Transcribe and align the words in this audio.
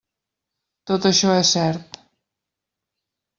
Tot 0.91 1.05
això 1.09 1.35
és 1.41 1.51
cert. 1.57 2.01